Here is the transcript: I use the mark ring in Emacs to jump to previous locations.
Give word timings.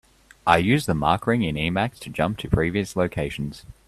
I 0.47 0.57
use 0.57 0.87
the 0.87 0.95
mark 0.95 1.27
ring 1.27 1.43
in 1.43 1.53
Emacs 1.55 1.99
to 1.99 2.09
jump 2.09 2.39
to 2.39 2.49
previous 2.49 2.95
locations. 2.95 3.65